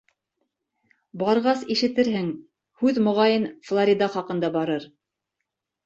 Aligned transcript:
Барғас, 1.23 1.61
ишетерһең, 1.77 2.33
һүҙ, 2.83 3.03
моғайын, 3.11 3.49
Флорида 3.71 4.13
хаҡында 4.19 4.55
барыр... 4.61 4.93